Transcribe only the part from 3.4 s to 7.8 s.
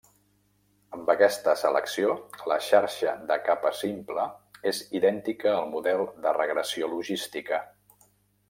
capa simple és idèntica al model de regressió logística.